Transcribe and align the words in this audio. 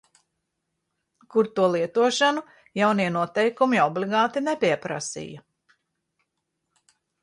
Kur 1.35 1.49
to 1.59 1.67
lietošanu 1.75 2.43
jaunie 2.83 3.07
noteikumi 3.19 3.85
obligāti 3.87 4.47
nepieprasīja. 4.51 5.49